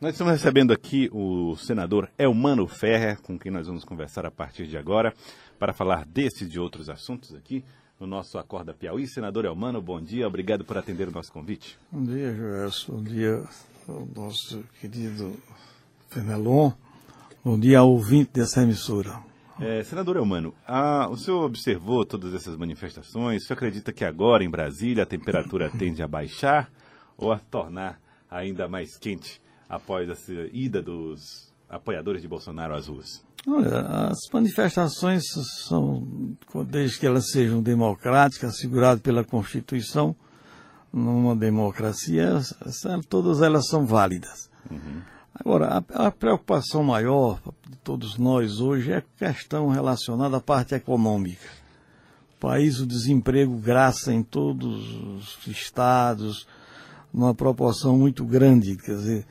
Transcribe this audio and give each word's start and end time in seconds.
Nós 0.00 0.14
estamos 0.14 0.32
recebendo 0.32 0.72
aqui 0.72 1.10
o 1.12 1.54
senador 1.56 2.10
Elmano 2.16 2.66
Ferrer, 2.66 3.20
com 3.20 3.38
quem 3.38 3.52
nós 3.52 3.66
vamos 3.66 3.84
conversar 3.84 4.24
a 4.24 4.30
partir 4.30 4.66
de 4.66 4.78
agora, 4.78 5.12
para 5.58 5.74
falar 5.74 6.06
desses 6.06 6.40
e 6.40 6.48
de 6.48 6.58
outros 6.58 6.88
assuntos 6.88 7.34
aqui 7.34 7.62
no 8.00 8.06
nosso 8.06 8.38
Acorda 8.38 8.72
Piauí. 8.72 9.06
Senador 9.06 9.44
Elmano, 9.44 9.82
bom 9.82 10.00
dia, 10.00 10.26
obrigado 10.26 10.64
por 10.64 10.78
atender 10.78 11.06
o 11.06 11.10
nosso 11.10 11.30
convite. 11.30 11.78
Bom 11.92 12.02
dia, 12.02 12.34
Joelson. 12.34 12.94
Bom 12.94 13.02
dia 13.02 13.44
ao 13.86 14.08
nosso 14.16 14.64
querido 14.80 15.36
Fenelon. 16.08 16.72
Bom 17.44 17.60
dia 17.60 17.80
ao 17.80 17.90
ouvinte 17.90 18.30
dessa 18.32 18.62
emissora. 18.62 19.20
É, 19.60 19.84
senador 19.84 20.16
Elmano, 20.16 20.54
a, 20.66 21.10
o 21.10 21.16
senhor 21.18 21.44
observou 21.44 22.06
todas 22.06 22.32
essas 22.32 22.56
manifestações? 22.56 23.42
O 23.42 23.46
senhor 23.46 23.58
acredita 23.58 23.92
que 23.92 24.06
agora 24.06 24.42
em 24.42 24.48
Brasília 24.48 25.02
a 25.02 25.06
temperatura 25.06 25.68
tende 25.68 26.02
a 26.02 26.08
baixar 26.08 26.70
ou 27.18 27.30
a 27.30 27.38
tornar 27.38 28.00
ainda 28.30 28.66
mais 28.66 28.96
quente 28.96 29.42
após 29.70 30.10
a 30.10 30.14
ida 30.52 30.82
dos 30.82 31.48
apoiadores 31.68 32.20
de 32.20 32.26
Bolsonaro 32.26 32.74
às 32.74 32.88
ruas? 32.88 33.24
Olha, 33.46 33.80
as 34.08 34.18
manifestações 34.32 35.22
são, 35.66 36.36
desde 36.66 36.98
que 36.98 37.06
elas 37.06 37.30
sejam 37.30 37.62
democráticas, 37.62 38.54
asseguradas 38.54 39.00
pela 39.00 39.24
Constituição, 39.24 40.14
numa 40.92 41.36
democracia, 41.36 42.40
todas 43.08 43.40
elas 43.40 43.68
são 43.68 43.86
válidas. 43.86 44.50
Uhum. 44.68 45.00
Agora, 45.32 45.82
a, 45.94 46.06
a, 46.06 46.10
preocupação 46.10 46.82
maior 46.82 47.40
de 47.66 47.76
todos 47.78 48.18
nós 48.18 48.60
hoje 48.60 48.92
é 48.92 48.96
a 48.96 49.02
questão 49.32 49.68
relacionada 49.68 50.36
à 50.36 50.40
parte 50.40 50.74
econômica. 50.74 51.48
O 52.36 52.40
país, 52.40 52.80
o 52.80 52.86
desemprego 52.86 53.56
graça 53.56 54.12
em 54.12 54.22
todos 54.22 54.92
os 54.94 55.46
estados, 55.46 56.46
numa 57.14 57.34
proporção 57.34 57.96
muito 57.96 58.24
grande. 58.24 58.76
Quer 58.76 58.96
dizer, 58.96 59.26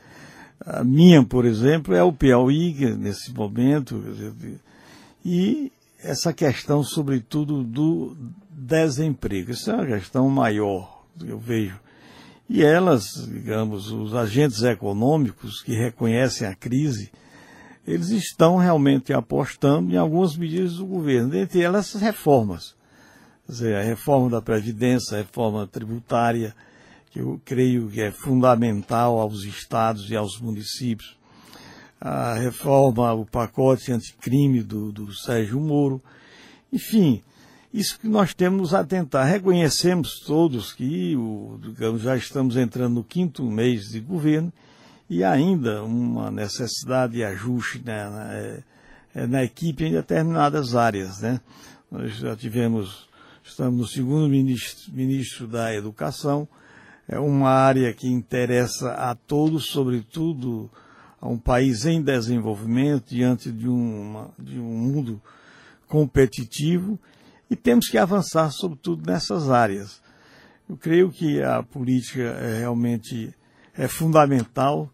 a 0.64 0.84
minha, 0.84 1.24
por 1.24 1.44
exemplo, 1.44 1.94
é 1.94 2.02
o 2.02 2.12
Piauí, 2.12 2.74
nesse 2.96 3.32
momento, 3.32 4.02
e 5.24 5.72
essa 6.02 6.32
questão, 6.32 6.82
sobretudo, 6.82 7.62
do 7.62 8.16
desemprego. 8.50 9.50
Isso 9.50 9.70
é 9.70 9.74
uma 9.74 9.86
questão 9.86 10.28
maior, 10.28 11.04
eu 11.24 11.38
vejo. 11.38 11.78
E 12.48 12.62
elas, 12.62 13.04
digamos, 13.28 13.90
os 13.90 14.14
agentes 14.14 14.62
econômicos 14.62 15.62
que 15.62 15.72
reconhecem 15.72 16.46
a 16.46 16.54
crise, 16.54 17.10
eles 17.86 18.10
estão 18.10 18.56
realmente 18.56 19.12
apostando 19.12 19.92
em 19.92 19.96
algumas 19.96 20.36
medidas 20.36 20.76
do 20.76 20.86
governo, 20.86 21.30
dentre 21.30 21.62
elas 21.62 21.94
as 21.94 22.02
reformas. 22.02 22.74
Quer 23.46 23.52
dizer, 23.52 23.76
a 23.76 23.82
reforma 23.82 24.30
da 24.30 24.42
Previdência, 24.42 25.16
a 25.16 25.20
reforma 25.20 25.66
tributária, 25.66 26.54
que 27.10 27.18
eu 27.18 27.40
creio 27.44 27.88
que 27.88 28.00
é 28.00 28.10
fundamental 28.10 29.18
aos 29.18 29.42
estados 29.44 30.10
e 30.10 30.16
aos 30.16 30.40
municípios. 30.40 31.18
A 32.00 32.34
reforma, 32.34 33.12
o 33.12 33.26
pacote 33.26 33.92
anticrime 33.92 34.62
do, 34.62 34.90
do 34.90 35.12
Sérgio 35.12 35.60
Moro. 35.60 36.00
Enfim, 36.72 37.22
isso 37.74 37.98
que 37.98 38.08
nós 38.08 38.32
temos 38.32 38.72
a 38.72 38.84
tentar. 38.84 39.24
Reconhecemos 39.24 40.20
todos 40.20 40.72
que 40.72 41.16
o, 41.16 41.58
digamos, 41.60 42.02
já 42.02 42.16
estamos 42.16 42.56
entrando 42.56 42.94
no 42.94 43.04
quinto 43.04 43.44
mês 43.44 43.90
de 43.90 44.00
governo 44.00 44.52
e 45.08 45.24
ainda 45.24 45.82
uma 45.82 46.30
necessidade 46.30 47.14
de 47.14 47.24
ajuste 47.24 47.82
né, 47.84 48.08
na, 48.08 48.34
é, 48.34 49.26
na 49.26 49.44
equipe 49.44 49.84
em 49.84 49.92
determinadas 49.92 50.76
áreas. 50.76 51.20
Né? 51.20 51.40
Nós 51.90 52.14
já 52.16 52.36
tivemos, 52.36 53.08
estamos 53.42 53.78
no 53.78 53.86
segundo 53.86 54.28
ministro, 54.28 54.92
ministro 54.92 55.48
da 55.48 55.74
Educação, 55.74 56.48
é 57.10 57.18
uma 57.18 57.50
área 57.50 57.92
que 57.92 58.06
interessa 58.06 58.92
a 58.92 59.16
todos, 59.16 59.66
sobretudo 59.66 60.70
a 61.20 61.28
um 61.28 61.36
país 61.36 61.84
em 61.84 62.00
desenvolvimento, 62.00 63.08
diante 63.08 63.50
de, 63.50 63.66
uma, 63.66 64.30
de 64.38 64.60
um 64.60 64.78
mundo 64.78 65.20
competitivo, 65.88 66.96
e 67.50 67.56
temos 67.56 67.88
que 67.88 67.98
avançar, 67.98 68.48
sobretudo, 68.52 69.04
nessas 69.04 69.50
áreas. 69.50 70.00
Eu 70.68 70.76
creio 70.76 71.10
que 71.10 71.42
a 71.42 71.64
política 71.64 72.22
é 72.22 72.60
realmente 72.60 73.34
é 73.76 73.88
fundamental, 73.88 74.88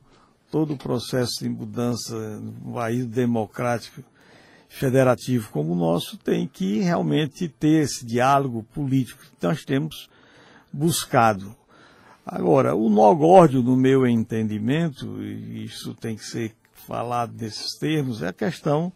todo 0.51 0.73
o 0.73 0.79
processo 0.79 1.41
de 1.41 1.51
mudança 1.51 2.17
no 2.41 2.73
país 2.73 3.05
democrático 3.05 4.03
federativo 4.71 5.51
como 5.51 5.75
o 5.75 5.77
nosso 5.77 6.17
tem 6.17 6.49
que 6.49 6.79
realmente 6.79 7.47
ter 7.47 7.83
esse 7.83 8.07
diálogo 8.07 8.63
político 8.63 9.23
que 9.23 9.47
nós 9.47 9.67
temos 9.67 10.09
buscado. 10.73 11.55
Agora, 12.27 12.75
o 12.75 12.91
nó 12.91 13.15
górdio, 13.15 13.63
no 13.63 13.77
meu 13.77 14.05
entendimento, 14.05 15.23
e 15.23 15.65
isso 15.65 15.95
tem 15.95 16.17
que 16.17 16.25
ser 16.25 16.53
falado 16.73 17.33
nesses 17.39 17.79
termos, 17.79 18.21
é 18.21 18.29
a 18.29 18.33
questão 18.33 18.93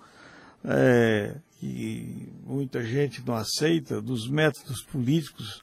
é, 0.65 1.37
que 1.61 2.29
muita 2.45 2.83
gente 2.83 3.23
não 3.25 3.35
aceita 3.35 4.03
dos 4.03 4.29
métodos 4.29 4.83
políticos 4.83 5.63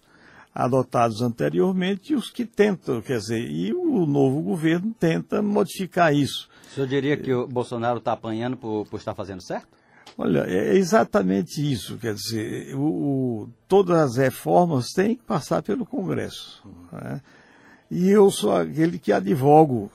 adotados 0.56 1.22
anteriormente 1.22 2.14
e 2.14 2.16
os 2.16 2.30
que 2.30 2.46
tentam, 2.46 3.02
quer 3.02 3.18
dizer, 3.18 3.40
e 3.40 3.74
o 3.74 4.06
novo 4.06 4.42
governo 4.42 4.96
tenta 4.98 5.42
modificar 5.42 6.14
isso. 6.14 6.50
O 6.72 6.74
senhor 6.74 6.88
diria 6.88 7.18
que 7.18 7.34
o 7.34 7.48
Bolsonaro 7.48 8.00
está 8.00 8.14
apanhando 8.14 8.56
por, 8.56 8.88
por 8.88 8.98
estar 8.98 9.14
fazendo 9.14 9.42
certo? 9.42 9.68
Olha, 10.18 10.46
é 10.48 10.76
exatamente 10.76 11.62
isso. 11.62 11.98
Quer 11.98 12.16
dizer, 12.16 12.76
o, 12.76 12.82
o, 12.82 13.50
todas 13.68 13.98
as 13.98 14.18
reformas 14.18 14.88
têm 14.94 15.16
que 15.16 15.24
passar 15.24 15.62
pelo 15.62 15.86
Congresso. 15.86 16.64
Né? 16.92 17.22
E 17.90 18.10
eu 18.10 18.30
sou 18.30 18.56
aquele 18.56 19.00
que 19.00 19.12
advogo. 19.12 19.90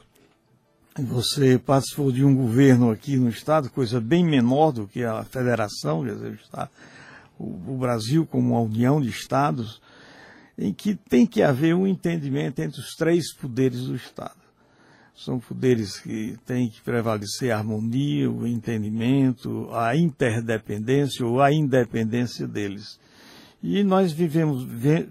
Você 0.99 1.59
participou 1.59 2.13
de 2.13 2.25
um 2.25 2.35
governo 2.35 2.91
aqui 2.91 3.17
no 3.17 3.29
Estado, 3.29 3.71
coisa 3.71 4.01
bem 4.01 4.25
menor 4.25 4.73
do 4.73 4.87
que 4.87 5.03
a 5.05 5.25
federação, 5.25 6.05
quer 6.05 6.15
dizer, 6.15 6.39
o, 7.39 7.45
o 7.45 7.79
Brasil 7.79 8.27
como 8.27 8.51
uma 8.51 8.61
união 8.61 9.01
de 9.01 9.09
Estados, 9.09 9.81
em 10.57 10.73
que 10.73 10.95
tem 10.95 11.27
que 11.27 11.43
haver 11.43 11.75
um 11.75 11.87
entendimento 11.87 12.61
entre 12.61 12.81
os 12.81 12.95
três 12.95 13.35
poderes 13.35 13.87
do 13.87 13.95
Estado. 13.95 14.37
São 15.15 15.39
poderes 15.39 15.99
que 15.99 16.37
têm 16.45 16.69
que 16.69 16.81
prevalecer 16.81 17.51
a 17.51 17.59
harmonia, 17.59 18.31
o 18.31 18.47
entendimento, 18.47 19.69
a 19.73 19.97
interdependência 19.97 21.25
ou 21.27 21.41
a 21.41 21.53
independência 21.53 22.47
deles. 22.47 22.99
E 23.63 23.85
nós 23.85 24.13
vivemos, 24.13 24.67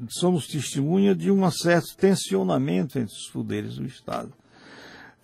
somos 0.10 0.46
testemunha 0.46 1.16
de 1.16 1.32
um 1.32 1.50
certo 1.50 1.96
tensionamento 1.96 3.00
entre 3.00 3.16
os 3.16 3.30
poderes 3.30 3.76
do 3.76 3.86
Estado. 3.86 4.34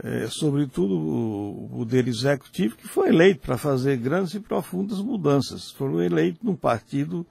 É, 0.02 0.28
sobretudo 0.30 0.96
o 0.96 1.70
poder 1.70 2.08
executivo, 2.08 2.78
que 2.78 2.88
foi 2.88 3.10
eleito 3.10 3.42
para 3.42 3.58
fazer 3.58 3.98
grandes 3.98 4.36
e 4.36 4.40
profundas 4.40 5.00
mudanças. 5.00 5.72
Foram 5.72 6.02
eleitos 6.02 6.42
num 6.44 6.56
partido 6.56 7.26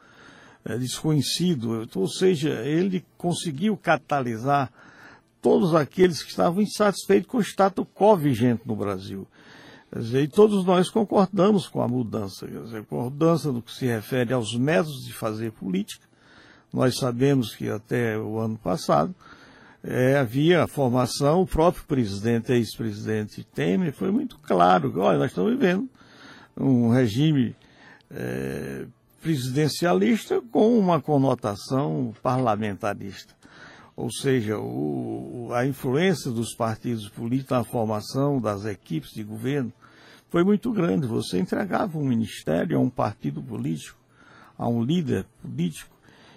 é, 0.65 0.77
desconhecido, 0.77 1.89
ou 1.95 2.09
seja, 2.09 2.51
ele 2.65 3.05
conseguiu 3.17 3.77
catalisar 3.77 4.71
todos 5.41 5.75
aqueles 5.77 6.23
que 6.23 6.31
estavam 6.31 6.61
insatisfeitos 6.61 7.31
com 7.31 7.39
o 7.39 7.43
status 7.43 7.87
quo 7.95 8.17
vigente 8.17 8.63
no 8.67 8.75
Brasil. 8.75 9.29
Dizer, 9.99 10.23
e 10.23 10.29
todos 10.29 10.65
nós 10.65 10.91
concordamos 10.91 11.69
com 11.69 11.83
a 11.83 11.89
mudança, 11.89 12.47
quer 12.47 12.63
dizer, 12.63 12.85
mudança 12.91 13.53
no 13.53 13.63
que 13.63 13.73
se 13.73 13.87
refere 13.87 14.33
aos 14.33 14.55
métodos 14.55 15.05
de 15.05 15.13
fazer 15.13 15.53
política. 15.53 16.07
Nós 16.73 16.97
sabemos 16.97 17.55
que 17.55 17.69
até 17.69 18.19
o 18.19 18.39
ano 18.39 18.59
passado 18.59 19.15
é, 19.83 20.17
havia 20.17 20.65
a 20.65 20.67
formação, 20.67 21.43
o 21.43 21.47
próprio 21.47 21.85
presidente, 21.85 22.53
ex-presidente 22.53 23.45
Temer, 23.45 23.93
foi 23.93 24.11
muito 24.11 24.39
claro 24.39 24.93
que, 24.93 24.99
olha, 24.99 25.19
nós 25.19 25.31
estamos 25.31 25.53
vivendo 25.53 25.89
um 26.57 26.91
regime 26.91 27.55
é, 28.11 28.87
presidencialista 29.23 30.43
com 30.51 30.79
uma 30.79 31.01
conotação 31.01 32.15
parlamentarista 32.23 33.37
ou 33.97 34.11
seja, 34.11 34.59
o, 34.59 35.49
a 35.55 35.67
influência 35.67 36.31
dos 36.31 36.55
partidos 36.55 37.09
políticos 37.09 37.57
na 37.57 37.65
formação 37.65 38.39
das 38.39 38.67
equipes 38.67 39.11
de 39.11 39.25
governo 39.25 39.73
foi 40.37 40.45
muito 40.45 40.71
grande. 40.71 41.07
Você 41.07 41.39
entregava 41.39 41.97
um 41.97 42.05
ministério 42.05 42.77
a 42.77 42.81
um 42.81 42.91
partido 42.91 43.41
político, 43.41 43.99
a 44.59 44.69
um 44.69 44.85
líder 44.85 45.25
político, 45.41 45.97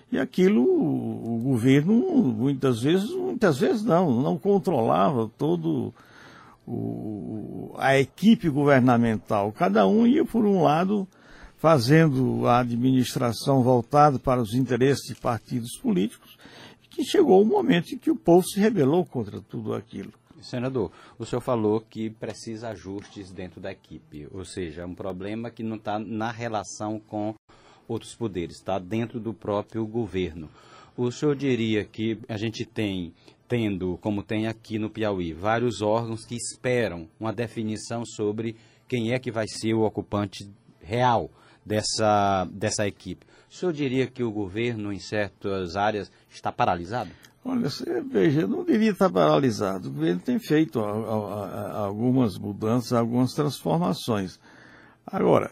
e 0.09 0.17
aquilo 0.17 0.63
o, 0.63 1.37
governo 1.43 1.93
muitas 1.93 2.81
vezes, 2.81 3.09
muitas 3.09 3.59
vezes 3.59 3.83
não, 3.83 4.21
não 4.21 4.37
controlava 4.37 5.29
todo 5.37 5.93
o, 6.65 7.75
a 7.77 7.99
equipe 7.99 8.47
governamental. 8.47 9.51
Cada 9.51 9.85
um 9.85 10.07
ia 10.07 10.23
por 10.23 10.45
um 10.45 10.63
lado 10.63 11.05
fazendo 11.57 12.47
a 12.47 12.59
administração 12.59 13.61
voltada 13.61 14.17
para 14.17 14.41
os 14.41 14.53
interesses 14.53 15.13
de 15.13 15.15
partidos 15.15 15.75
políticos 15.75 16.37
que 16.99 17.05
chegou 17.05 17.41
o 17.41 17.45
momento 17.45 17.95
em 17.95 17.97
que 17.97 18.11
o 18.11 18.15
povo 18.15 18.45
se 18.45 18.59
rebelou 18.59 19.05
contra 19.05 19.39
tudo 19.39 19.73
aquilo. 19.73 20.11
Senador, 20.41 20.91
o 21.17 21.25
senhor 21.25 21.39
falou 21.39 21.79
que 21.79 22.09
precisa 22.09 22.69
ajustes 22.69 23.31
dentro 23.31 23.61
da 23.61 23.71
equipe, 23.71 24.27
ou 24.31 24.43
seja, 24.43 24.85
um 24.85 24.93
problema 24.93 25.49
que 25.49 25.63
não 25.63 25.77
está 25.77 25.97
na 25.97 26.29
relação 26.29 26.99
com 26.99 27.35
outros 27.87 28.13
poderes, 28.15 28.57
está 28.57 28.77
dentro 28.77 29.17
do 29.17 29.33
próprio 29.33 29.85
governo. 29.87 30.49
O 30.97 31.09
senhor 31.09 31.35
diria 31.37 31.85
que 31.85 32.19
a 32.27 32.35
gente 32.35 32.65
tem 32.65 33.13
tendo, 33.47 33.97
como 34.01 34.21
tem 34.21 34.47
aqui 34.47 34.77
no 34.77 34.89
Piauí, 34.89 35.31
vários 35.31 35.81
órgãos 35.81 36.25
que 36.25 36.35
esperam 36.35 37.07
uma 37.17 37.31
definição 37.31 38.05
sobre 38.05 38.57
quem 38.89 39.13
é 39.13 39.19
que 39.19 39.31
vai 39.31 39.45
ser 39.47 39.73
o 39.73 39.83
ocupante 39.83 40.49
real 40.81 41.31
dessa, 41.65 42.45
dessa 42.51 42.85
equipe. 42.85 43.25
O 43.49 43.53
senhor 43.53 43.73
diria 43.73 44.07
que 44.07 44.23
o 44.23 44.31
governo, 44.31 44.93
em 44.93 44.99
certas 44.99 45.75
áreas, 45.75 46.11
está 46.29 46.51
paralisado? 46.51 47.09
Olha, 47.43 47.69
você 47.69 48.01
veja, 48.01 48.45
não 48.45 48.63
diria 48.63 48.91
estar 48.91 49.09
paralisado. 49.09 49.89
O 49.89 49.91
governo 49.91 50.21
tem 50.21 50.37
feito 50.37 50.79
algumas 50.79 52.37
mudanças, 52.37 52.93
algumas 52.93 53.33
transformações. 53.33 54.39
Agora, 55.05 55.51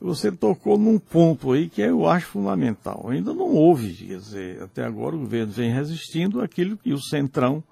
você 0.00 0.30
tocou 0.30 0.78
num 0.78 0.98
ponto 0.98 1.52
aí 1.52 1.68
que 1.68 1.80
eu 1.80 2.06
acho 2.06 2.26
fundamental. 2.26 3.08
Ainda 3.08 3.32
não 3.32 3.52
houve, 3.54 3.92
quer 3.94 4.18
dizer, 4.18 4.62
até 4.62 4.84
agora 4.84 5.16
o 5.16 5.20
governo 5.20 5.52
vem 5.52 5.72
resistindo 5.72 6.42
aquilo 6.42 6.76
que 6.76 6.92
o 6.92 7.00
Centrão, 7.00 7.64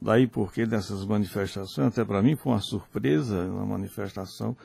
daí 0.00 0.26
porque 0.26 0.64
dessas 0.64 1.04
manifestações, 1.04 1.88
até 1.88 2.04
para 2.04 2.22
mim 2.22 2.36
foi 2.36 2.52
uma 2.52 2.60
surpresa 2.60 3.44
uma 3.46 3.66
manifestação, 3.66 4.56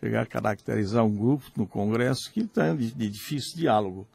chegar 0.00 0.22
a 0.22 0.26
caracterizar 0.26 1.04
um 1.04 1.14
grupo 1.14 1.44
no 1.56 1.66
Congresso 1.66 2.30
que 2.32 2.40
está 2.40 2.72
de, 2.74 2.90
de 2.90 3.08
difícil 3.08 3.56
diálogo. 3.56 4.08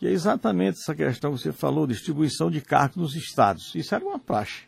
E 0.00 0.06
é 0.06 0.10
exatamente 0.10 0.78
essa 0.78 0.94
questão 0.94 1.32
que 1.32 1.40
você 1.40 1.52
falou, 1.52 1.86
distribuição 1.86 2.50
de 2.50 2.60
cargos 2.60 2.96
nos 2.96 3.14
estados. 3.16 3.74
Isso 3.74 3.94
era 3.94 4.04
uma 4.04 4.18
praxe. 4.18 4.64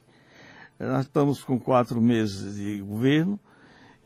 Nós 0.80 1.06
estamos 1.06 1.42
com 1.42 1.58
quatro 1.58 2.00
meses 2.00 2.54
de 2.54 2.80
governo, 2.80 3.38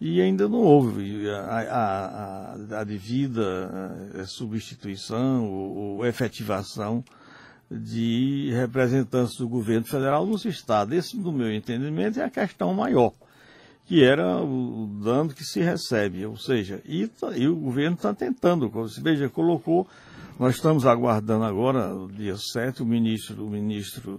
e 0.05 0.21
ainda 0.21 0.49
não 0.49 0.59
houve 0.59 1.31
a, 1.31 1.39
a, 1.39 2.57
a, 2.75 2.81
a 2.81 2.85
devida 2.85 4.11
eh, 4.17 4.25
substituição 4.25 5.49
ou, 5.49 5.77
ou, 5.77 6.07
efetivação 6.07 7.05
de 7.71 8.51
representantes 8.53 9.37
do 9.37 9.49
governo 9.49 9.87
federal 9.87 10.27
nos 10.27 10.45
estados. 10.45 10.93
Esse, 10.93 11.17
no 11.17 11.31
meu 11.31 11.55
entendimento, 11.55 12.19
é 12.19 12.25
a 12.25 12.31
questão 12.31 12.75
maior, 12.75 13.13
que 13.93 14.03
era 14.03 14.43
o 14.43 14.87
dano 15.05 15.35
que 15.35 15.45
se 15.45 15.61
recebe, 15.61 16.25
ou 16.25 16.35
seja, 16.35 16.81
e, 16.87 17.11
e 17.37 17.47
o 17.47 17.55
governo 17.55 17.95
está 17.95 18.15
tentando, 18.15 18.71
você 18.71 19.03
veja, 19.03 19.29
colocou, 19.29 19.87
nós 20.41 20.55
estamos 20.55 20.87
aguardando 20.87 21.45
agora, 21.45 21.89
no 21.89 22.11
dia 22.11 22.35
7, 22.39 22.83
o 22.83 22.87
ministro, 22.87 23.45
o 23.45 23.51
ministro, 23.51 24.19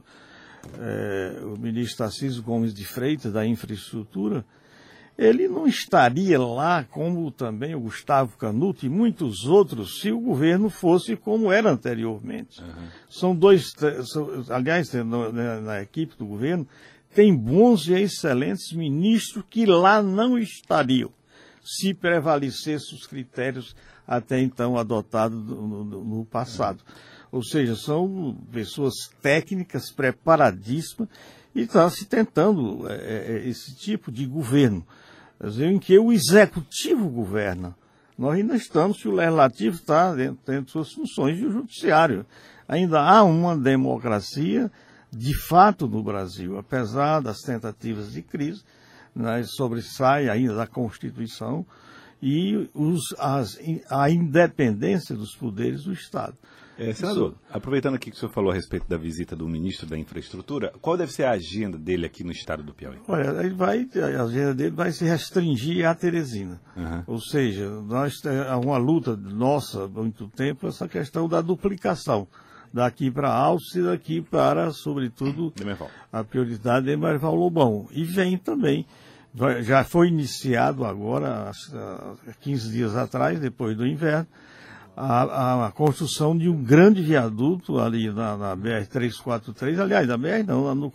é, 0.80 1.42
o 1.42 1.58
ministro 1.58 1.98
Tarcísio 1.98 2.44
Gomes 2.44 2.72
de 2.72 2.86
Freitas, 2.86 3.34
da 3.34 3.48
infraestrutura, 3.48 4.46
ele 5.18 5.48
não 5.48 5.66
estaria 5.66 6.40
lá 6.40 6.84
como 6.84 7.32
também 7.32 7.74
o 7.74 7.80
Gustavo 7.80 8.38
Canuto 8.38 8.86
e 8.86 8.90
muitos 8.90 9.46
outros 9.46 10.00
se 10.00 10.12
o 10.12 10.20
governo 10.20 10.70
fosse 10.70 11.16
como 11.16 11.52
era 11.52 11.72
anteriormente. 11.72 12.62
Uhum. 12.62 12.88
São 13.10 13.36
dois, 13.36 13.74
são, 14.06 14.46
aliás, 14.50 14.94
na, 14.94 15.62
na, 15.62 15.82
equipe 15.82 16.16
do 16.16 16.28
governo, 16.28 16.68
tem 17.14 17.36
bons 17.36 17.88
e 17.88 17.94
excelentes 17.94 18.72
ministros 18.74 19.44
que 19.50 19.66
lá 19.66 20.02
não 20.02 20.38
estariam, 20.38 21.12
se 21.64 21.94
prevalecessem 21.94 22.98
os 22.98 23.08
critérios 23.08 23.76
até 24.06 24.42
então 24.42 24.78
adotados 24.78 25.38
no, 25.38 25.84
no, 25.86 26.04
no 26.04 26.26
passado. 26.26 26.84
Ou 27.32 27.44
seja, 27.44 27.76
são 27.76 28.38
pessoas 28.52 28.94
técnicas, 29.22 29.92
preparadíssimas, 29.92 31.10
e 31.56 31.62
está 31.62 31.90
se 31.90 32.06
tentando 32.06 32.88
é, 32.90 32.96
é, 32.96 33.48
esse 33.48 33.76
tipo 33.76 34.12
de 34.12 34.26
governo 34.26 34.86
em 35.60 35.78
que 35.78 35.98
o 35.98 36.12
executivo 36.12 37.10
governa. 37.10 37.76
Nós 38.18 38.36
ainda 38.36 38.56
estamos, 38.56 39.00
se 39.00 39.08
o 39.08 39.12
legislativo 39.12 39.76
está 39.76 40.14
dentro, 40.14 40.40
dentro 40.46 40.66
de 40.66 40.72
suas 40.72 40.92
funções 40.94 41.40
e 41.40 41.46
o 41.46 41.52
judiciário. 41.52 42.26
Ainda 42.68 43.02
há 43.02 43.24
uma 43.24 43.58
democracia 43.58 44.72
de 45.16 45.34
fato 45.48 45.88
no 45.88 46.04
Brasil, 46.04 46.58
apesar 46.58 47.22
das 47.22 47.40
tentativas 47.42 48.14
de 48.14 48.22
crise, 48.22 48.64
né, 49.16 49.44
sobressai 49.44 50.28
ainda 50.28 50.56
da 50.56 50.68
Constituição 50.68 51.66
e 52.22 52.70
os, 52.74 53.14
as, 53.20 53.60
a 53.90 54.10
independência 54.10 55.16
dos 55.16 55.36
poderes 55.36 55.84
do 55.84 55.94
Estado. 55.94 56.36
É, 56.80 56.92
senador, 56.92 57.36
aproveitando 57.52 57.96
aqui 57.96 58.10
que 58.10 58.18
o 58.18 58.20
senhor 58.20 58.32
falou 58.32 58.50
a 58.50 58.56
respeito 58.56 58.88
da 58.90 58.98
visita 58.98 59.36
do 59.36 59.48
ministro 59.48 59.86
da 59.86 59.96
Infraestrutura, 59.96 60.74
qual 60.82 60.98
deve 60.98 61.12
ser 61.12 61.26
a 61.26 61.32
agenda 61.32 61.78
dele 61.78 62.06
aqui 62.06 62.24
no 62.24 62.32
estado 62.32 62.64
do 62.64 62.74
Piauí? 62.74 62.98
Olha, 63.08 63.30
ele 63.42 63.54
vai, 63.54 63.88
a 63.96 64.24
agenda 64.24 64.56
dele 64.56 64.72
vai 64.72 64.92
se 64.92 65.06
restringir 65.06 65.88
à 65.88 65.94
Teresina. 65.94 66.60
Uhum. 66.76 67.04
Ou 67.06 67.20
seja, 67.20 67.70
nós 67.70 68.16
há 68.50 68.58
uma 68.58 68.78
luta 68.78 69.16
nossa 69.16 69.84
há 69.84 69.88
muito 69.88 70.28
tempo 70.30 70.68
essa 70.68 70.88
questão 70.88 71.28
da 71.28 71.42
duplicação. 71.42 72.28
Daqui 72.74 73.12
para 73.12 73.32
Altos 73.32 73.76
e 73.76 73.84
daqui 73.84 74.20
para, 74.20 74.72
sobretudo, 74.72 75.54
a 76.12 76.24
prioridade 76.24 76.88
de 76.88 76.98
Marval 76.98 77.36
Lobão. 77.36 77.88
E 77.92 78.04
vem 78.04 78.36
também 78.38 78.86
já 79.62 79.84
foi 79.84 80.10
iniciado 80.10 80.86
agora, 80.86 81.50
há 81.50 82.34
15 82.42 82.72
dias 82.72 82.96
atrás, 82.96 83.40
depois 83.40 83.76
do 83.76 83.86
inverno, 83.86 84.28
a, 84.96 85.66
a, 85.66 85.72
construção 85.72 86.38
de 86.38 86.48
um 86.48 86.64
grande 86.64 87.02
viaduto 87.02 87.80
ali 87.80 88.12
na, 88.12 88.38
na 88.38 88.56
BR-343, 88.56 89.80
aliás, 89.80 90.08
na 90.08 90.18
BR 90.18 90.44
não, 90.46 90.76
no, 90.76 90.92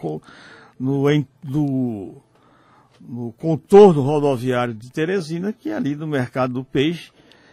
no, 0.78 1.10
no, 1.42 2.22
no 3.00 3.32
contorno 3.32 4.02
rodoviário 4.02 4.72
de 4.72 4.88
Teresina, 4.92 5.52
que 5.52 5.70
é 5.70 5.74
ali 5.74 5.96
no 5.96 6.06
Mercado 6.06 6.54
do 6.54 6.64
Peixe, 6.64 7.10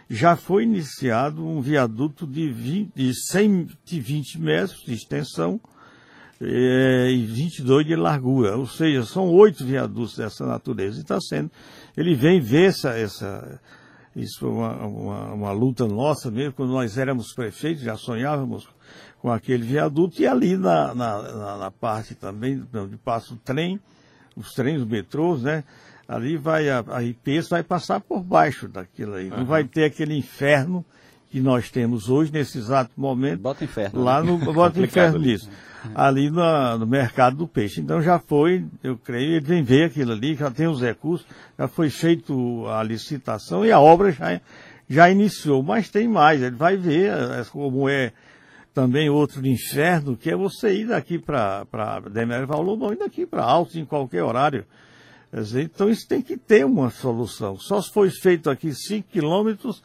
já 0.08 0.36
foi 0.36 0.62
iniciado 0.62 1.44
um 1.44 1.60
viaduto 1.60 2.26
de, 2.26 2.48
20, 2.48 2.92
de 2.94 3.14
120 3.14 4.40
metros 4.40 4.82
de 4.84 4.94
extensão 4.94 5.60
é, 6.40 7.10
e 7.10 7.24
22 7.24 7.86
de 7.86 7.96
largura, 7.96 8.56
ou 8.56 8.66
seja, 8.66 9.04
são 9.04 9.28
oito 9.28 9.64
viadutos 9.64 10.16
dessa 10.16 10.46
natureza, 10.46 10.98
e 10.98 11.02
está 11.02 11.20
sendo, 11.20 11.50
ele 11.96 12.14
vem 12.14 12.40
ver 12.40 12.68
essa, 12.68 12.90
essa 12.90 13.60
isso 14.14 14.40
foi 14.40 14.50
uma, 14.50 14.74
uma, 14.86 15.32
uma, 15.32 15.52
luta 15.52 15.86
nossa 15.86 16.30
mesmo, 16.30 16.52
quando 16.52 16.70
nós 16.70 16.96
éramos 16.96 17.32
prefeitos, 17.32 17.82
já 17.82 17.96
sonhávamos 17.96 18.68
com 19.20 19.30
aquele 19.30 19.64
viaduto, 19.64 20.20
e 20.20 20.26
ali 20.26 20.56
na, 20.56 20.94
na, 20.94 21.56
na 21.58 21.70
parte 21.70 22.14
também, 22.14 22.62
onde 22.74 22.96
passa 22.96 23.34
o 23.34 23.36
trem, 23.36 23.80
os 24.36 24.52
trens, 24.52 24.82
os 24.82 24.88
metrôs, 24.88 25.42
né? 25.42 25.64
Ali 26.08 26.36
vai, 26.36 26.68
a, 26.68 26.84
a 26.88 27.02
IPES 27.02 27.48
vai 27.48 27.62
passar 27.62 28.00
por 28.00 28.22
baixo 28.22 28.68
daquilo 28.68 29.14
aí. 29.14 29.28
Uhum. 29.30 29.38
Não 29.38 29.44
vai 29.44 29.64
ter 29.64 29.84
aquele 29.84 30.16
inferno 30.16 30.84
que 31.30 31.40
nós 31.40 31.70
temos 31.70 32.08
hoje, 32.08 32.32
nesse 32.32 32.58
exato 32.58 32.92
momento. 32.96 33.40
Bota 33.40 33.64
inferno. 33.64 34.02
Lá 34.02 34.22
né? 34.22 34.30
no. 34.30 34.38
Bota 34.54 34.80
inferno 34.80 35.18
nisso. 35.18 35.50
Ali 35.94 36.30
no, 36.30 36.78
no, 36.78 36.86
mercado 36.86 37.36
do 37.36 37.46
peixe. 37.46 37.80
Então 37.80 38.00
já 38.00 38.18
foi, 38.18 38.64
eu 38.82 38.96
creio, 38.96 39.36
ele 39.36 39.44
vem 39.44 39.62
ver 39.62 39.84
aquilo 39.84 40.12
ali, 40.12 40.34
já 40.34 40.50
tem 40.50 40.66
os 40.66 40.80
recursos, 40.80 41.26
já 41.58 41.68
foi 41.68 41.90
feito 41.90 42.66
a 42.66 42.82
licitação 42.82 43.64
e 43.64 43.70
a 43.70 43.78
obra 43.78 44.10
já, 44.10 44.40
já 44.88 45.10
iniciou. 45.10 45.62
Mas 45.62 45.88
tem 45.88 46.08
mais, 46.08 46.42
ele 46.42 46.56
vai 46.56 46.76
ver 46.76 47.12
é, 47.12 47.44
como 47.50 47.88
é 47.88 48.12
também 48.72 49.08
outro 49.08 49.46
inferno, 49.46 50.16
que 50.16 50.30
é 50.30 50.36
você 50.36 50.74
ir 50.80 50.88
daqui 50.88 51.18
para 51.18 51.64
Demerval 52.10 52.62
Lobão 52.62 52.92
e 52.92 52.96
daqui 52.96 53.24
para 53.24 53.42
Alto 53.42 53.78
em 53.78 53.84
qualquer 53.84 54.22
horário. 54.22 54.64
Dizer, 55.42 55.62
então 55.64 55.90
isso 55.90 56.06
tem 56.08 56.22
que 56.22 56.36
ter 56.36 56.64
uma 56.64 56.90
solução. 56.90 57.58
Só 57.58 57.80
se 57.82 57.92
foi 57.92 58.10
feito 58.10 58.48
aqui 58.48 58.74
5 58.74 59.08
quilômetros 59.10 59.82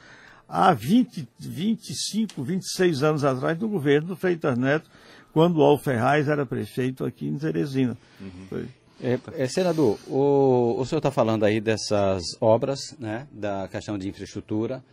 há 0.47 0.73
20, 0.73 1.27
25, 1.39 2.43
26 2.43 3.03
anos 3.03 3.23
atrás, 3.23 3.57
no 3.59 3.67
governo 3.67 4.09
do 4.09 4.15
Freitas 4.15 4.57
Neto, 4.57 4.89
quando 5.33 5.57
o 5.57 5.63
Alferraz 5.63 6.27
era 6.27 6.45
prefeito 6.45 7.05
aqui 7.05 7.27
em 7.27 7.37
Teresina. 7.37 7.97
Uhum. 8.19 8.65
É, 9.03 9.19
é, 9.35 9.47
senador, 9.47 9.97
o, 10.07 10.75
o 10.77 10.85
senhor 10.85 10.99
está 10.99 11.09
falando 11.09 11.43
aí 11.43 11.59
dessas 11.59 12.21
obras, 12.39 12.95
né, 12.99 13.27
da 13.31 13.67
questão 13.67 13.97
de 13.97 14.07
infraestrutura, 14.07 14.83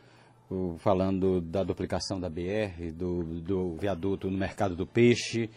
o, 0.51 0.77
falando 0.79 1.41
da 1.41 1.63
duplicação 1.63 2.19
da 2.19 2.31
BR, 2.31 2.91
do, 2.95 3.23
do 3.41 3.77
viaduto 3.77 4.31
no 4.31 4.39
mercado 4.39 4.75
do 4.75 4.87
peixe, 4.87 5.51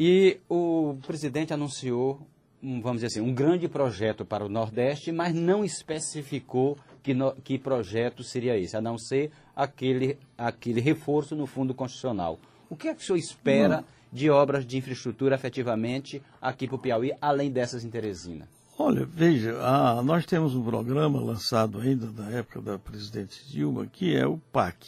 e 0.00 0.38
o 0.48 0.96
presidente 1.06 1.52
anunciou, 1.52 2.26
vamos 2.62 2.96
dizer 3.00 3.06
assim, 3.06 3.20
um 3.20 3.32
grande 3.32 3.68
projeto 3.68 4.24
para 4.24 4.44
o 4.44 4.48
Nordeste, 4.48 5.12
mas 5.12 5.34
não 5.34 5.64
especificou 5.64 6.76
que, 7.02 7.14
no, 7.14 7.32
que 7.32 7.58
projeto 7.58 8.22
seria 8.22 8.58
esse, 8.58 8.76
a 8.76 8.80
não 8.80 8.98
ser 8.98 9.30
aquele, 9.54 10.18
aquele 10.36 10.80
reforço 10.80 11.36
no 11.36 11.46
fundo 11.46 11.72
constitucional. 11.72 12.38
O 12.68 12.76
que 12.76 12.88
é 12.88 12.94
que 12.94 13.02
o 13.02 13.04
senhor 13.04 13.18
espera 13.18 13.84
de 14.12 14.28
obras 14.30 14.66
de 14.66 14.76
infraestrutura 14.76 15.34
efetivamente 15.34 16.22
aqui 16.40 16.66
para 16.66 16.76
o 16.76 16.78
Piauí, 16.78 17.12
além 17.20 17.50
dessas 17.50 17.84
em 17.84 17.90
Teresina? 17.90 18.48
Olha, 18.78 19.04
veja, 19.04 19.58
ah, 19.60 20.02
nós 20.02 20.24
temos 20.24 20.54
um 20.54 20.62
programa 20.62 21.20
lançado 21.20 21.80
ainda 21.80 22.10
na 22.12 22.30
época 22.30 22.60
da 22.60 22.78
presidente 22.78 23.48
Dilma, 23.48 23.86
que 23.86 24.14
é 24.16 24.26
o 24.26 24.38
PAC. 24.52 24.86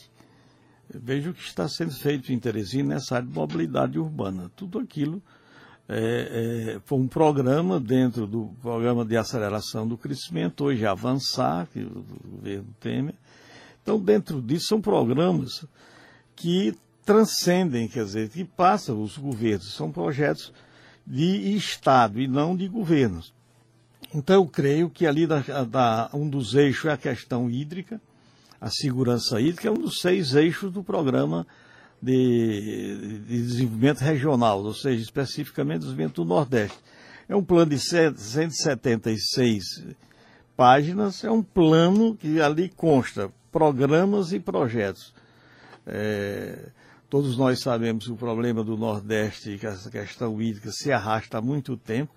Veja 0.92 1.30
o 1.30 1.34
que 1.34 1.42
está 1.42 1.68
sendo 1.68 1.92
feito 1.92 2.32
em 2.32 2.38
Teresina 2.38 2.94
nessa 2.94 3.16
área 3.16 3.26
de 3.26 3.34
mobilidade 3.34 3.98
urbana. 3.98 4.50
Tudo 4.54 4.78
aquilo 4.78 5.22
é, 5.92 6.74
é, 6.76 6.80
foi 6.84 6.98
um 6.98 7.08
programa 7.08 7.80
dentro 7.80 8.26
do 8.26 8.50
programa 8.62 9.04
de 9.04 9.16
aceleração 9.16 9.86
do 9.86 9.98
crescimento, 9.98 10.64
hoje 10.64 10.86
Avançar, 10.86 11.66
que 11.72 11.80
o 11.80 12.04
governo 12.30 12.68
Temer, 12.78 13.14
então, 13.82 13.98
dentro 13.98 14.40
disso, 14.40 14.66
são 14.68 14.80
programas 14.80 15.64
que 16.36 16.76
transcendem, 17.04 17.88
quer 17.88 18.04
dizer, 18.04 18.28
que 18.28 18.44
passam 18.44 19.02
os 19.02 19.16
governos. 19.16 19.74
São 19.74 19.90
projetos 19.90 20.52
de 21.06 21.56
Estado 21.56 22.20
e 22.20 22.28
não 22.28 22.54
de 22.54 22.68
governos. 22.68 23.32
Então 24.14 24.36
eu 24.36 24.46
creio 24.46 24.90
que 24.90 25.06
ali 25.06 25.26
da, 25.26 25.40
da, 25.64 26.10
um 26.12 26.28
dos 26.28 26.54
eixos 26.54 26.86
é 26.86 26.92
a 26.92 26.96
questão 26.96 27.50
hídrica, 27.50 28.00
a 28.60 28.68
segurança 28.68 29.40
hídrica 29.40 29.68
é 29.68 29.70
um 29.70 29.78
dos 29.78 30.00
seis 30.00 30.34
eixos 30.34 30.72
do 30.72 30.82
programa 30.82 31.46
de, 32.02 33.20
de 33.26 33.42
desenvolvimento 33.42 34.00
regional, 34.00 34.62
ou 34.62 34.74
seja, 34.74 35.02
especificamente 35.02 35.80
desenvolvimento 35.80 36.24
do 36.24 36.28
Nordeste. 36.28 36.78
É 37.28 37.36
um 37.36 37.44
plano 37.44 37.70
de 37.70 37.78
176 37.78 39.62
páginas, 40.56 41.22
é 41.22 41.30
um 41.30 41.42
plano 41.42 42.16
que 42.16 42.40
ali 42.40 42.68
consta 42.68 43.30
programas 43.52 44.32
e 44.32 44.40
projetos. 44.40 45.14
É, 45.86 46.70
todos 47.08 47.36
nós 47.36 47.60
sabemos 47.60 48.06
que 48.06 48.12
o 48.12 48.16
problema 48.16 48.62
do 48.64 48.76
Nordeste, 48.76 49.58
que 49.58 49.66
essa 49.66 49.90
questão 49.90 50.40
hídrica, 50.40 50.70
se 50.72 50.92
arrasta 50.92 51.38
há 51.38 51.40
muito 51.42 51.76
tempo. 51.76 52.12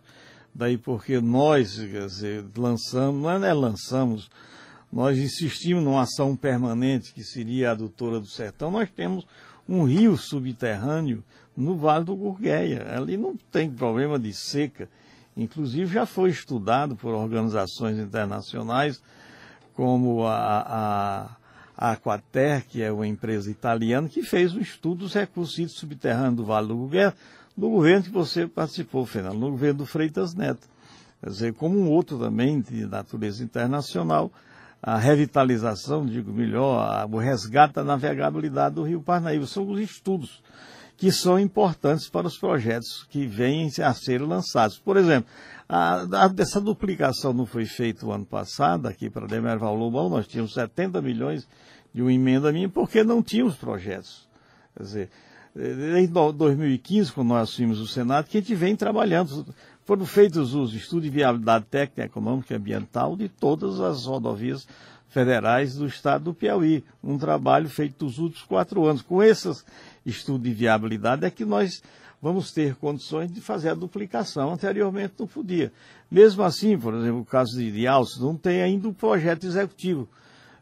Daí 0.53 0.77
porque 0.77 1.19
nós, 1.19 1.73
dizer, 1.73 2.45
lançamos, 2.55 3.23
não 3.23 3.31
é, 3.31 3.49
é 3.49 3.53
lançamos, 3.53 4.29
nós 4.91 5.17
insistimos 5.17 5.83
numa 5.83 6.03
ação 6.03 6.35
permanente 6.35 7.11
que 7.13 7.23
seria 7.23 7.69
a 7.69 7.71
adutora 7.71 8.19
do 8.19 8.27
sertão. 8.27 8.69
Nós 8.69 8.89
temos 8.91 9.25
um 9.67 9.83
rio 9.83 10.17
subterrâneo 10.17 11.23
no 11.55 11.75
Vale 11.77 12.05
do 12.05 12.15
Gurgueia. 12.15 12.95
Ali 12.95 13.17
não 13.17 13.35
tem 13.51 13.69
problema 13.69 14.19
de 14.19 14.33
seca. 14.33 14.89
Inclusive 15.35 15.91
já 15.91 16.05
foi 16.05 16.29
estudado 16.29 16.95
por 16.95 17.13
organizações 17.13 17.97
internacionais 17.97 19.01
como 19.73 20.25
a, 20.25 20.35
a, 20.37 21.37
a 21.75 21.91
Aquater, 21.91 22.65
que 22.67 22.81
é 22.81 22.91
uma 22.91 23.07
empresa 23.07 23.49
italiana, 23.49 24.07
que 24.07 24.21
fez 24.21 24.55
um 24.55 24.59
estudo 24.59 24.99
dos 24.99 25.13
recursos 25.13 25.71
subterrâneos 25.71 26.35
do 26.35 26.45
Vale 26.45 26.67
do 26.67 26.75
Gurgueia, 26.75 27.13
no 27.57 27.69
governo 27.69 28.03
que 28.03 28.11
você 28.11 28.47
participou, 28.47 29.05
Fernando, 29.05 29.39
no 29.39 29.51
governo 29.51 29.79
do 29.79 29.85
Freitas 29.85 30.35
Neto. 30.35 30.67
Quer 31.19 31.29
dizer, 31.29 31.53
como 31.53 31.79
um 31.79 31.89
outro 31.89 32.19
também 32.19 32.59
de 32.59 32.85
natureza 32.85 33.43
internacional, 33.43 34.31
a 34.85 34.97
revitalização, 34.97 36.05
digo 36.05 36.33
melhor, 36.33 37.07
o 37.09 37.17
resgate 37.17 37.75
da 37.75 37.85
navegabilidade 37.85 38.75
do 38.75 38.83
Rio 38.83 39.01
Parnaíba. 39.01 39.47
São 39.47 39.65
os 39.65 39.79
estudos 39.79 40.43
que 40.97 41.09
são 41.09 41.39
importantes 41.39 42.09
para 42.09 42.27
os 42.27 42.37
projetos 42.37 43.07
que 43.09 43.25
vêm 43.25 43.71
a 43.81 43.93
ser 43.93 44.21
lançados. 44.21 44.77
Por 44.77 44.97
exemplo, 44.97 45.29
a, 45.69 46.01
a, 46.01 46.33
essa 46.37 46.59
duplicação 46.59 47.31
não 47.31 47.45
foi 47.45 47.65
feita 47.65 48.05
o 48.05 48.11
ano 48.11 48.25
passado, 48.25 48.85
aqui 48.85 49.09
para 49.09 49.25
Demerval 49.25 49.73
Lobão, 49.73 50.09
nós 50.09 50.27
tínhamos 50.27 50.53
70 50.53 51.01
milhões 51.01 51.47
de 51.93 52.01
uma 52.01 52.11
emenda 52.11 52.51
minha, 52.51 52.67
porque 52.67 53.05
não 53.05 53.23
tínhamos 53.23 53.55
projetos. 53.55 54.27
Quer 54.75 54.83
dizer, 54.83 55.09
desde 55.55 56.07
2015, 56.07 57.11
quando 57.11 57.27
nós 57.29 57.49
assumimos 57.49 57.79
o 57.79 57.87
Senado, 57.87 58.27
que 58.27 58.37
a 58.37 58.41
gente 58.41 58.55
vem 58.55 58.75
trabalhando. 58.75 59.45
Foram 59.85 60.05
feitos 60.05 60.55
os 60.55 60.73
estudos 60.73 61.03
de 61.03 61.09
viabilidade 61.09 61.65
técnica, 61.65 62.05
econômica 62.05 62.53
e 62.53 62.57
ambiental 62.57 63.15
de 63.15 63.27
todas 63.27 63.79
as 63.79 64.05
rodovias 64.05 64.67
federais 65.09 65.75
do 65.75 65.85
estado 65.85 66.25
do 66.25 66.33
Piauí. 66.33 66.83
Um 67.03 67.17
trabalho 67.17 67.69
feito 67.69 68.05
nos 68.05 68.17
últimos 68.17 68.43
quatro 68.43 68.85
anos. 68.85 69.01
Com 69.01 69.21
esses 69.21 69.63
estudos 70.05 70.43
de 70.43 70.53
viabilidade 70.53 71.25
é 71.25 71.29
que 71.29 71.45
nós 71.45 71.83
vamos 72.21 72.51
ter 72.51 72.75
condições 72.75 73.31
de 73.31 73.41
fazer 73.41 73.69
a 73.69 73.75
duplicação. 73.75 74.53
Anteriormente 74.53 75.13
não 75.19 75.27
podia. 75.27 75.71
Mesmo 76.09 76.41
assim, 76.43 76.77
por 76.77 76.93
exemplo, 76.95 77.19
o 77.19 77.25
caso 77.25 77.57
de 77.57 77.85
Alces, 77.85 78.19
não 78.19 78.35
tem 78.35 78.63
ainda 78.63 78.87
um 78.87 78.93
projeto 78.93 79.45
executivo. 79.45 80.07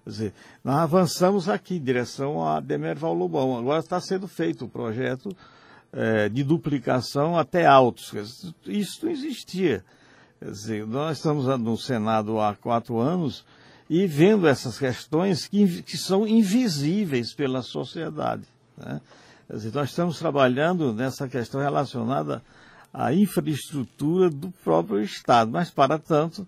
Quer 0.03 0.10
dizer, 0.10 0.34
nós 0.63 0.77
avançamos 0.77 1.48
aqui 1.48 1.75
em 1.75 1.84
direção 1.84 2.46
a 2.46 2.60
Demerval 2.60 3.13
Lobão. 3.13 3.58
Agora 3.58 3.79
está 3.79 4.00
sendo 4.00 4.27
feito 4.27 4.65
o 4.65 4.70
projeto 4.70 5.36
é, 5.93 6.27
de 6.27 6.43
duplicação 6.43 7.38
até 7.38 7.65
altos. 7.65 8.12
Isso 8.65 9.05
não 9.05 9.12
existia. 9.12 9.84
Quer 10.39 10.51
dizer, 10.51 10.88
nós 10.88 11.17
estamos 11.17 11.46
no 11.60 11.77
Senado 11.77 12.39
há 12.39 12.55
quatro 12.55 13.00
anos 13.00 13.46
e 13.89 14.08
vendo 14.08 14.48
essas 14.48 14.79
questões 14.79 15.48
que, 15.48 15.84
que 15.84 15.98
são 15.98 16.27
invisíveis 16.27 17.34
pela 17.34 17.62
sociedade. 17.62 18.43
Né? 18.77 19.01
Dizer, 19.51 19.74
nós 19.74 19.89
estamos 19.89 20.17
trabalhando 20.17 20.93
nessa 20.93 21.27
questão 21.27 21.60
relacionada 21.60 22.41
à 22.93 23.13
infraestrutura 23.13 24.29
do 24.29 24.50
próprio 24.63 25.01
Estado, 25.01 25.51
mas, 25.51 25.70
para 25.70 26.00
tanto, 26.00 26.48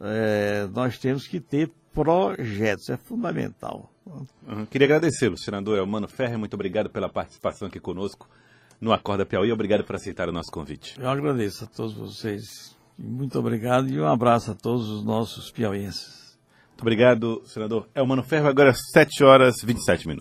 é, 0.00 0.68
nós 0.74 0.98
temos 0.98 1.26
que 1.26 1.38
ter 1.38 1.70
projetos, 1.92 2.88
é 2.88 2.96
fundamental. 2.96 3.90
Uhum. 4.06 4.66
Queria 4.66 4.86
agradecê-lo, 4.86 5.38
senador 5.38 5.78
Elmano 5.78 6.08
Ferre, 6.08 6.36
muito 6.36 6.54
obrigado 6.54 6.90
pela 6.90 7.08
participação 7.08 7.68
aqui 7.68 7.78
conosco 7.78 8.28
no 8.80 8.92
Acorda 8.92 9.24
Piauí, 9.24 9.52
obrigado 9.52 9.84
por 9.84 9.94
aceitar 9.94 10.28
o 10.28 10.32
nosso 10.32 10.50
convite. 10.50 11.00
Eu 11.00 11.08
agradeço 11.08 11.64
a 11.64 11.66
todos 11.68 11.94
vocês, 11.94 12.76
muito 12.98 13.38
obrigado 13.38 13.88
e 13.88 14.00
um 14.00 14.06
abraço 14.06 14.50
a 14.50 14.54
todos 14.54 14.88
os 14.88 15.04
nossos 15.04 15.52
piauienses. 15.52 16.36
Muito 16.70 16.82
obrigado, 16.82 17.42
senador 17.44 17.88
Elmano 17.94 18.24
Ferro, 18.24 18.48
agora 18.48 18.74
7 18.74 19.22
horas 19.22 19.62
e 19.62 19.66
27 19.66 20.08
minutos. 20.08 20.20